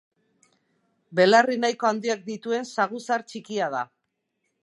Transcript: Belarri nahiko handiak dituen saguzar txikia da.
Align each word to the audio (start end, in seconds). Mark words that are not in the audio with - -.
Belarri 1.19 1.57
nahiko 1.65 1.89
handiak 1.91 2.25
dituen 2.31 2.67
saguzar 2.71 3.27
txikia 3.33 3.71
da. 3.77 3.85